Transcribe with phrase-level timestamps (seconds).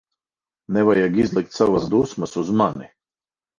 [0.77, 2.91] Nevajag izlikt savas dusmas uz mani.